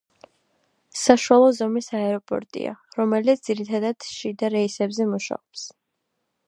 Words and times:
საშუალო 1.01 1.51
ზომის 1.57 1.89
აეროპორტია, 1.99 2.73
რომელიც 3.01 3.47
ძირითადად 3.51 4.11
შიდა 4.15 4.53
რეისებზე 4.59 5.11
მუშაობს. 5.15 5.71